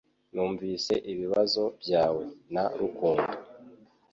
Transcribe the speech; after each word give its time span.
Numvise 0.33 0.93
ibibazo 1.11 1.63
byawe 1.81 2.23
na 2.53 2.63
rukundo. 2.79 3.31